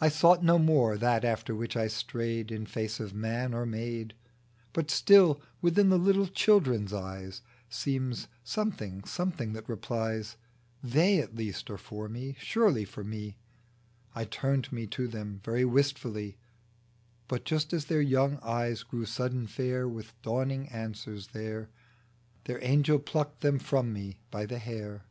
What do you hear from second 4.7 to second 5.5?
But still